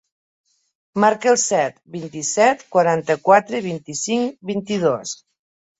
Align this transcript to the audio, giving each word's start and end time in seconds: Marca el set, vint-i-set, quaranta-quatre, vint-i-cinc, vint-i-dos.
Marca 1.03 1.29
el 1.33 1.37
set, 1.41 1.77
vint-i-set, 1.97 2.67
quaranta-quatre, 2.77 3.65
vint-i-cinc, 3.71 4.45
vint-i-dos. 4.55 5.19